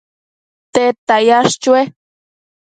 tedta 0.73 1.17
yash 1.27 1.55
chue? 1.63 1.81